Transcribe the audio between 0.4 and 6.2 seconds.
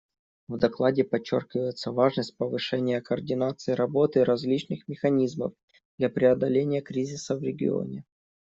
В докладе подчеркивается важность повышения координации работы различных механизмов для